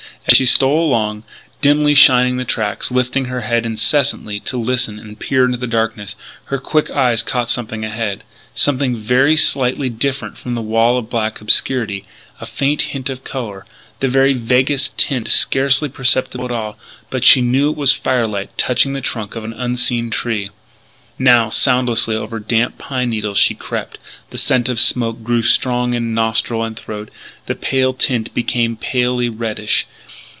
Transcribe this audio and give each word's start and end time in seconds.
As 0.27 0.37
she 0.37 0.45
stole 0.45 0.85
along, 0.87 1.23
dimly 1.61 1.93
shining 1.95 2.37
the 2.37 2.45
tracks, 2.45 2.89
lifting 2.91 3.25
her 3.25 3.41
head 3.41 3.65
incessantly 3.65 4.39
to 4.41 4.55
listen 4.57 4.97
and 4.99 5.19
peer 5.19 5.43
into 5.45 5.57
the 5.57 5.67
darkness, 5.67 6.15
her 6.45 6.57
quick 6.59 6.89
eye 6.91 7.15
caught 7.25 7.49
something 7.49 7.83
ahead 7.83 8.23
something 8.53 8.95
very 8.97 9.35
slightly 9.35 9.89
different 9.89 10.37
from 10.37 10.53
the 10.53 10.61
wall 10.61 10.97
of 10.97 11.09
black 11.09 11.41
obscurity 11.41 12.05
a 12.39 12.45
vague 12.45 12.81
hint 12.81 13.09
of 13.09 13.23
colour 13.23 13.65
the 13.99 14.07
very 14.07 14.33
vaguest 14.33 14.97
tint 14.97 15.29
scarcely 15.29 15.89
perceptible 15.89 16.45
at 16.45 16.51
all. 16.51 16.77
But 17.09 17.23
she 17.25 17.41
knew 17.41 17.71
it 17.71 17.77
was 17.77 17.91
firelight 17.91 18.57
touching 18.57 18.93
the 18.93 19.01
trunk 19.01 19.35
of 19.35 19.43
an 19.43 19.53
unseen 19.53 20.11
tree. 20.11 20.51
Now, 21.19 21.49
soundlessly 21.49 22.15
over 22.15 22.39
damp 22.39 22.77
pine 22.77 23.09
needles 23.09 23.37
she 23.37 23.53
crept. 23.53 23.97
The 24.29 24.37
scent 24.37 24.69
of 24.69 24.79
smoke 24.79 25.23
grew 25.23 25.41
strong 25.41 25.93
in 25.93 26.13
nostril 26.13 26.63
and 26.63 26.77
throat; 26.77 27.09
the 27.47 27.53
pale 27.55 27.93
tint 27.93 28.33
became 28.33 28.75
palely 28.75 29.27
reddish. 29.29 29.85